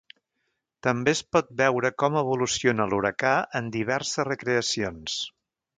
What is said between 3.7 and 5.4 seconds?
diverses recreacions.